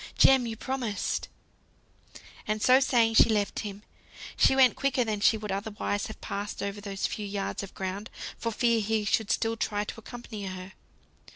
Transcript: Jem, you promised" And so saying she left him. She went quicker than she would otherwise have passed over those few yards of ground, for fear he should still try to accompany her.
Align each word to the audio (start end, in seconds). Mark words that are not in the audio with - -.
Jem, 0.17 0.47
you 0.47 0.57
promised" 0.57 1.27
And 2.47 2.59
so 2.59 2.79
saying 2.79 3.13
she 3.13 3.29
left 3.29 3.59
him. 3.59 3.83
She 4.35 4.55
went 4.55 4.75
quicker 4.75 5.03
than 5.03 5.19
she 5.19 5.37
would 5.37 5.51
otherwise 5.51 6.07
have 6.07 6.19
passed 6.21 6.63
over 6.63 6.81
those 6.81 7.05
few 7.05 7.27
yards 7.27 7.61
of 7.61 7.75
ground, 7.75 8.09
for 8.35 8.51
fear 8.51 8.81
he 8.81 9.05
should 9.05 9.29
still 9.29 9.55
try 9.55 9.83
to 9.83 9.99
accompany 9.99 10.47
her. 10.47 10.73